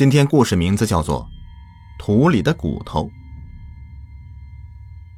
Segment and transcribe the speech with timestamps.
[0.00, 1.28] 今天故事名字叫做
[2.02, 3.04] 《土里的骨头》。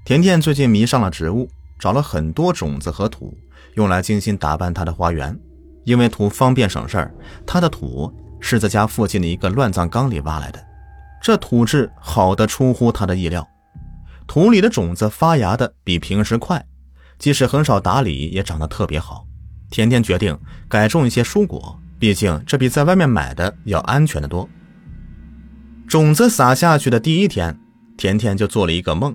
[0.05, 3.33] 甜甜最近迷上了植物，找了很多种子和土，
[3.75, 5.39] 用来精心打扮她的花园。
[5.85, 7.15] 因为土方便省事儿，
[7.47, 10.61] 她的土是在家附近的一个乱葬岗里挖来的，
[11.23, 13.47] 这土质好的出乎她的意料。
[14.27, 16.67] 土里的种子发芽的比平时快，
[17.21, 19.25] 即使很少打理，也长得特别好。
[19.71, 20.37] 甜甜决定
[20.69, 24.49] 改种一些蔬果，毕竟这比在外面买的要安全的多。
[25.93, 27.61] 种子撒下去的第一天，
[27.99, 29.15] 甜甜就做了一个梦。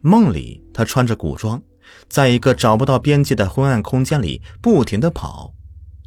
[0.00, 1.62] 梦里，她穿着古装，
[2.08, 5.54] 在一个找不到边际的昏暗空间里不停地跑。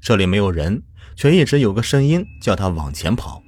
[0.02, 0.84] 这里没有人，
[1.16, 3.42] 却一直有个声音叫她往前跑。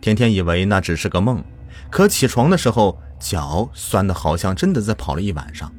[0.00, 1.44] 甜甜以为那只是个梦，
[1.90, 2.98] 可起床的时候。
[3.20, 5.70] 脚酸的好像真的在跑了一晚上。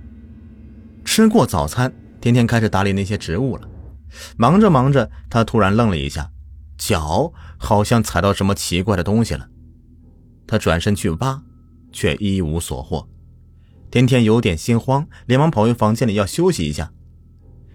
[1.05, 1.91] 吃过早餐，
[2.21, 3.67] 甜甜开始打理那些植物了。
[4.35, 6.29] 忙着忙着，她突然愣了一下，
[6.79, 9.47] 脚好像踩到什么奇怪的东西了。
[10.47, 11.43] 他转身去挖，
[11.91, 13.07] 却一无所获。
[13.91, 16.91] 天天有点心慌，连忙跑回房间里要休息一下。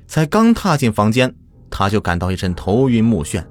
[0.08, 1.32] 才刚踏进房间，
[1.70, 3.44] 他就感到一阵头晕目眩。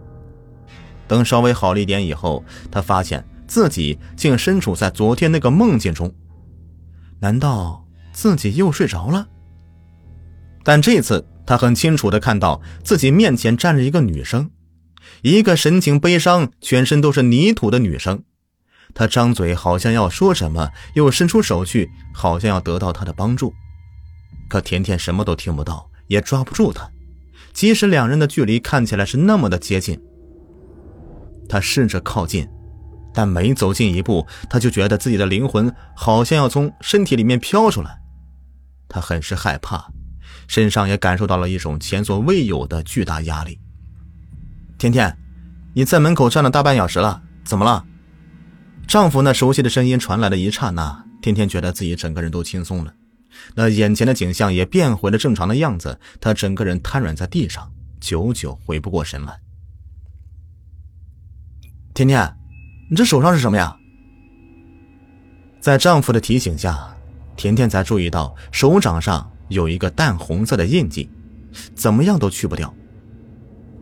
[1.08, 3.26] 等稍微好了一点以后，他发现。
[3.46, 6.12] 自己竟身处在昨天那个梦境中，
[7.20, 9.28] 难道自己又睡着了？
[10.64, 14.50] 但这次他很清楚的看到自己面前站着一个女生，
[15.24, 18.24] 一个神情悲伤、全身都是泥土的女生。
[18.94, 23.54] 她张嘴好像要说什么，又伸出手去，好像要得到他的帮助。
[24.50, 26.88] 可甜甜什么都听不到，也抓不住她。
[27.54, 30.00] 即使两人的距离看起来是那么的接近，
[31.48, 32.48] 他试着靠近。
[33.14, 38.00] 但每走近一步，他就觉得自己的灵魂好像要从身体里面飘出来，
[38.90, 39.88] 他很是害怕，
[40.48, 43.60] 身上也感受到了一种前所未有的巨大压力。
[44.84, 45.18] 甜甜，
[45.74, 47.86] 你在门口站了大半小时了，怎么了？
[48.86, 52.94] 丈夫那熟悉的声音传来的一刹那，甜甜觉得自己整个人都轻松了，
[53.56, 57.72] 那眼前的景象也变回了正常的样子，她整个人瘫软在地上，
[58.02, 59.40] 久久回不过神来。
[61.94, 62.36] 甜甜。
[62.90, 63.78] 你这手上是什么呀？
[65.62, 66.94] 在丈夫的提醒下，
[67.38, 71.10] 甜甜才注意到手掌上有一个淡红色的印记，
[71.74, 72.76] 怎么样都去不掉。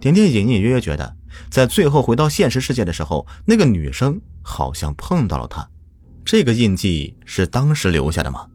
[0.01, 1.15] 甜甜隐隐约约觉得，
[1.51, 5.65] 在最后回到现实世界的时候，那个女生好像碰到了她，
[6.25, 8.47] 这个印记是当时留下的吗？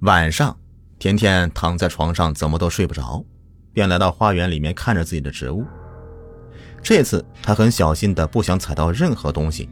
[0.00, 0.58] 晚上，
[0.98, 3.24] 甜甜躺在床上，怎么都睡不着，
[3.72, 5.64] 便来到花园里面看着自己的植物。
[6.82, 9.68] 这次他很小心的，不想踩到任何东西，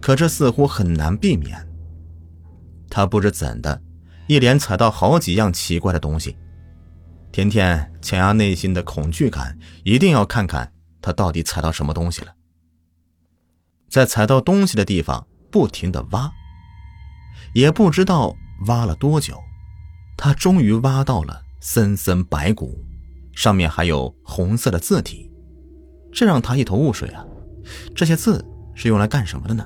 [0.00, 1.68] 可这似乎很难避免。
[2.88, 3.82] 他不知怎的，
[4.28, 6.36] 一连踩到好几样奇怪的东西。
[7.30, 12.34] 甜甜强压内心的恐惧感，一定要看看他到底踩到什么东西了。
[13.88, 16.30] 在踩到东西的地方不停的挖，
[17.54, 18.34] 也不知道
[18.66, 19.38] 挖了多久，
[20.16, 22.84] 他终于挖到了森森白骨，
[23.34, 25.30] 上面还有红色的字体。
[26.12, 27.24] 这让他一头雾水啊！
[27.94, 28.44] 这些字
[28.74, 29.64] 是用来干什么的呢？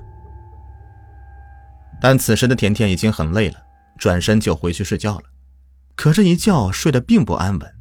[2.01, 3.59] 但此时的甜甜已经很累了，
[3.97, 5.25] 转身就回去睡觉了。
[5.95, 7.75] 可这一觉睡得并不安稳，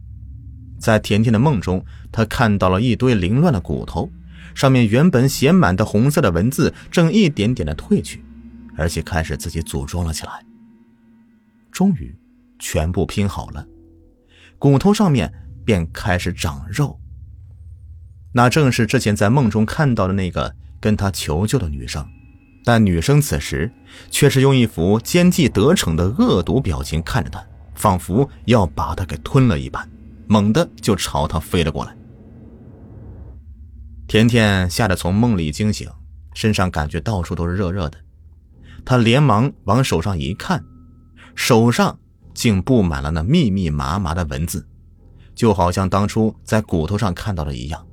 [0.79, 4.11] 在甜甜的梦中，她看到了一堆凌乱的骨头，
[4.53, 8.23] 上面原本写满的红色的文字正一点点的褪去，
[8.75, 10.45] 而且开始自己组装了起来。
[11.71, 12.15] 终于，
[12.59, 13.65] 全部拼好了，
[14.59, 15.33] 骨头上面
[15.63, 16.99] 便开始长肉。
[18.33, 22.05] 那正是之前在梦中看到的那个跟他求救的女生，
[22.63, 23.71] 但女生此时
[24.09, 27.45] 却是用一副奸计得逞的恶毒表情看着他，
[27.81, 29.89] 仿佛要把他给吞了一般，
[30.27, 31.97] 猛地就朝他飞了过来。
[34.07, 35.89] 甜甜吓得从梦里惊醒，
[36.35, 37.97] 身上感觉到处都是热热的，
[38.85, 40.63] 她连忙往手上一看，
[41.33, 41.97] 手上
[42.35, 44.67] 竟布满了那密密麻麻的文字，
[45.33, 47.83] 就好像当初在骨头上看到的一样。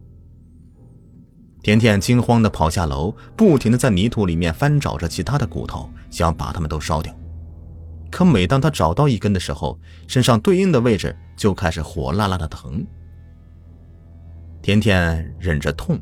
[1.63, 7.18] 甜甜惊慌地跑下楼，不停地在泥土里面翻找着其他的骨头，想把它们都烧掉。
[8.19, 9.79] 可每当他找到一根的时候，
[10.09, 12.85] 身上对应的位置就开始火辣辣的疼。
[14.61, 15.97] 甜甜忍着痛，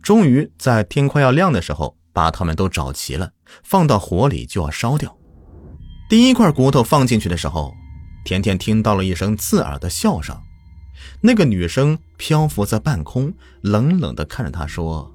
[0.00, 3.30] 终于在天快要亮的时候，把它们都找齐了，
[3.62, 5.14] 放到火里就要烧掉。
[6.08, 7.74] 第一块骨头放进去的时候，
[8.24, 10.34] 甜甜听到了一声刺耳的笑声。
[11.20, 15.14] 那个女生漂浮在半空，冷冷的看着他说：“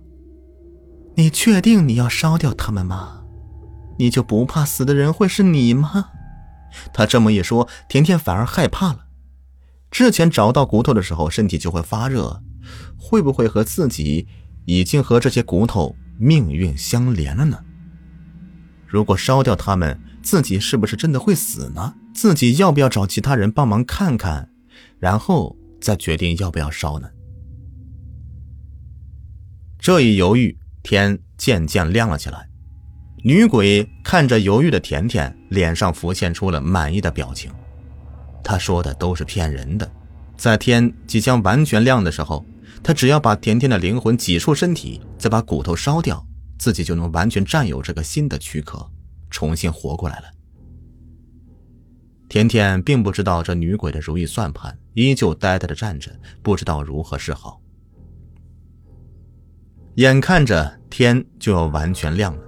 [1.18, 3.23] 你确定你要烧掉他们吗？
[4.04, 6.10] 你就不怕死的人会是你吗？”
[6.92, 9.06] 他这么一说，甜甜反而害怕了。
[9.90, 12.42] 之前找到骨头的时候，身体就会发热，
[12.98, 14.28] 会不会和自己
[14.66, 17.64] 已经和这些骨头命运相连了呢？
[18.86, 21.94] 如果烧掉它们，自己是不是真的会死呢？
[22.14, 24.50] 自己要不要找其他人帮忙看看，
[25.00, 27.10] 然后再决定要不要烧呢？
[29.80, 32.50] 这一犹豫，天渐渐亮了起来。
[33.26, 37.50] 女鬼看着犹豫的甜甜，脸上浮现出了满意的表情。
[38.44, 39.90] 她说的都是骗人的。
[40.36, 42.46] 在天即将完全亮的时候，
[42.84, 46.22] 她只要把甜甜的灵魂挤出身体，再把骨头烧掉，
[46.60, 48.86] 自己就能完全占有这个新的躯壳，
[49.30, 50.26] 重新活过来了。
[52.28, 56.12] 甜甜并不知道这女鬼的如意算盘，依旧呆呆的站着，
[56.42, 57.62] 不知道如何是好。
[59.96, 62.42] 眼看着天就要完全亮了。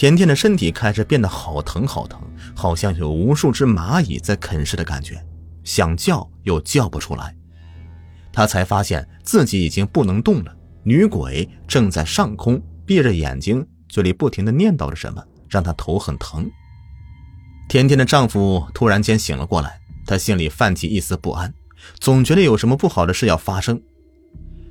[0.00, 2.18] 甜甜的身体开始变得好疼好疼，
[2.56, 5.22] 好像有无数只蚂蚁在啃食的感觉，
[5.62, 7.36] 想叫又叫不出来。
[8.32, 10.56] 他才发现自己已经不能动了。
[10.84, 16.50] 女鬼正在上空闭着眼睛，嘴里不停的念叨着什么，让他头很疼。
[17.68, 21.52] 甜甜的丈夫突然间醒了过来，他心里泛起一丝不安，
[21.98, 23.78] 总觉得有什么不好的事要发生。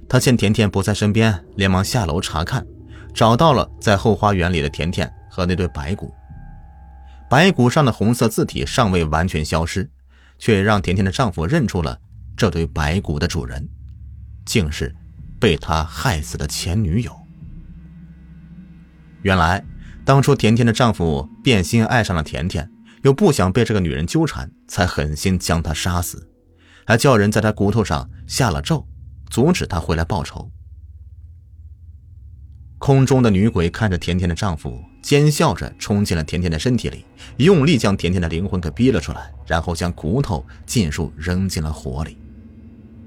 [0.10, 2.66] 他见甜甜不在身边，连忙下楼查看，
[3.14, 5.12] 找到了在后花园里的甜甜。
[5.32, 6.12] 和那对白骨，
[7.30, 9.90] 白骨上的红色字体尚未完全消失，
[10.40, 11.98] 却让甜甜的丈夫认出了
[12.36, 13.70] 这对白骨的主人，
[14.44, 14.94] 竟是
[15.40, 17.16] 被他害死的前女友。
[19.22, 19.64] 原来，
[20.04, 22.70] 当初甜甜的丈夫变心爱上了甜甜，
[23.04, 26.28] 又不想被这个女人纠缠，才狠心将她杀死，
[26.86, 28.86] 还叫人在她骨头上下了咒，
[29.30, 30.52] 阻止她回来报仇。
[32.80, 34.84] 空中的女鬼看着甜甜的丈夫。
[35.02, 37.06] 尖笑着冲进了甜甜的身体里，
[37.38, 42.18] 用力将甜甜的灵魂给逼了出来，然后将骨头尽数扔进了火里。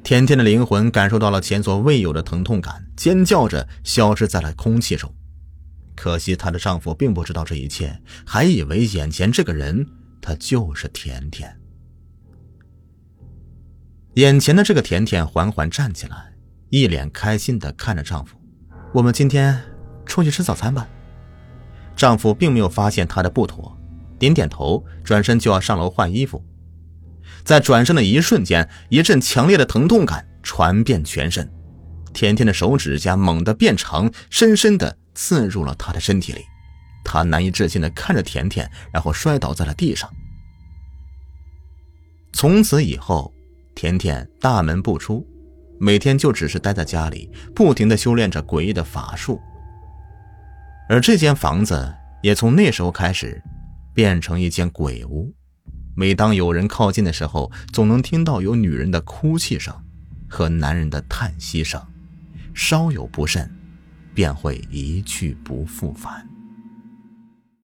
[0.02, 5.14] 甜甜的灵魂感受到了前所未有的疼痛感，尖叫着消失在了空气中。
[5.94, 9.86] 可惜她的丈夫并不知道这一切，还以为眼前这个人
[10.22, 11.54] 她就是甜甜。
[14.14, 16.32] 眼前的这个甜甜缓缓站起来，
[16.70, 18.34] 一脸开心的看着丈夫
[18.92, 19.58] ：“我们今天
[20.04, 20.88] 出去吃早餐吧。”
[21.96, 23.76] 丈夫并没有发现她的不妥，
[24.18, 26.42] 点点头，转身就要上楼换衣服。
[27.44, 31.50] 在转身的一瞬间，一阵强烈的疼痛感传遍全身，
[32.12, 36.40] 甜甜的手指甲猛地变长，深深地刺入了他的身体里。
[37.04, 40.08] 他难以置信地看着甜甜，然后摔倒在了地上。
[42.32, 43.32] 从此以后，
[43.74, 45.26] 甜甜大门不出，
[45.84, 49.40] 每天就只是待在家里，不停地修炼着诡异的法术。
[50.88, 51.92] 而这间房子
[52.22, 53.42] 也从那时候开始，
[53.92, 55.34] 变成一间鬼屋。
[55.96, 59.74] 每当有人靠近的时候，总能听到有女人的哭泣声
[60.28, 61.84] 和男人的叹息声，
[62.54, 63.50] 稍有不慎，
[64.14, 66.31] 便会一去不复返。